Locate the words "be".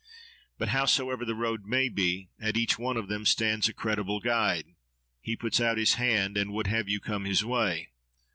1.87-2.31